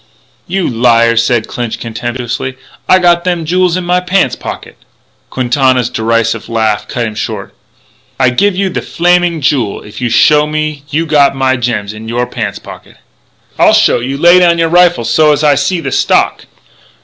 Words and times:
"You 0.47 0.67
liar," 0.67 1.15
said 1.15 1.47
Clinch 1.47 1.77
contemptuously, 1.79 2.57
"I 2.89 2.97
got 2.97 3.23
them 3.23 3.45
jools 3.45 3.77
in 3.77 3.83
my 3.83 3.99
pants 3.99 4.35
pocket" 4.35 4.75
Quintana's 5.29 5.91
derisive 5.91 6.49
laugh 6.49 6.87
cut 6.87 7.05
him 7.05 7.13
short: 7.13 7.53
"I 8.19 8.31
give 8.31 8.55
you 8.55 8.69
thee 8.69 8.81
Flaming 8.81 9.41
Jewel 9.41 9.83
if 9.83 10.01
you 10.01 10.09
show 10.09 10.47
me 10.47 10.81
you 10.89 11.05
got 11.05 11.35
my 11.35 11.55
gems 11.55 11.93
in 11.93 12.07
you 12.07 12.25
pants 12.25 12.57
pocket!" 12.57 12.97
"I'll 13.59 13.73
show 13.75 13.99
you. 13.99 14.17
Lay 14.17 14.39
down 14.39 14.57
your 14.57 14.69
rifle 14.69 15.05
so's 15.05 15.43
I 15.43 15.53
see 15.53 15.79
the 15.81 15.91
stock." 15.91 16.45